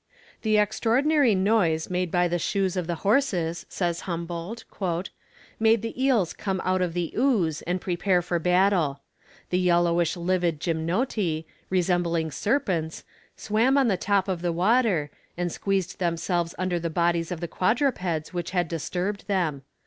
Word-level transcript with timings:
"The 0.41 0.57
extraordinary 0.57 1.35
noise 1.35 1.87
made 1.91 2.09
by 2.09 2.27
the 2.27 2.39
shoes 2.39 2.75
of 2.75 2.87
the 2.87 2.95
horses," 3.05 3.67
says 3.69 3.99
Humboldt, 4.09 4.63
"made 5.59 5.83
the 5.83 6.03
eels 6.03 6.33
come 6.33 6.59
out 6.65 6.81
of 6.81 6.95
the 6.95 7.13
ooze 7.15 7.61
and 7.67 7.79
prepare 7.79 8.23
for 8.23 8.39
battle. 8.39 9.01
The 9.51 9.59
yellowish 9.59 10.17
livid 10.17 10.59
gymnoti, 10.59 11.45
resembling 11.69 12.31
serpents, 12.31 13.03
swam 13.37 13.77
on 13.77 13.89
the 13.89 13.95
top 13.95 14.27
of 14.27 14.41
the 14.41 14.51
water, 14.51 15.11
and 15.37 15.51
squeezed 15.51 15.99
themselves 15.99 16.55
under 16.57 16.79
the 16.79 16.89
bodies 16.89 17.31
of 17.31 17.39
the 17.39 17.47
quadrupeds 17.47 18.33
which 18.33 18.49
had 18.57 18.67
disturbed 18.67 19.27
them. 19.27 19.61